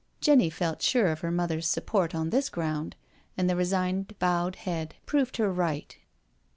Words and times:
Jenny 0.19 0.49
felt 0.49 0.81
sure 0.81 1.09
of 1.09 1.19
her 1.19 1.29
mother's 1.29 1.67
support 1.67 2.15
on 2.15 2.31
this 2.31 2.49
ground, 2.49 2.95
and 3.37 3.47
the 3.47 3.55
resigned, 3.55 4.17
bowed 4.17 4.55
head 4.55 4.95
proved 5.05 5.37
her 5.37 5.53
right. 5.53 5.95